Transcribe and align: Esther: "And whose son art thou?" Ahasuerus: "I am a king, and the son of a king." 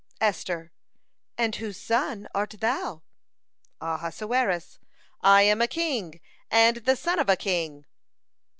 Esther: 0.19 0.71
"And 1.37 1.57
whose 1.57 1.79
son 1.79 2.27
art 2.33 2.55
thou?" 2.59 3.03
Ahasuerus: 3.79 4.79
"I 5.21 5.43
am 5.43 5.61
a 5.61 5.67
king, 5.67 6.19
and 6.49 6.77
the 6.77 6.95
son 6.95 7.19
of 7.19 7.29
a 7.29 7.35
king." 7.37 7.85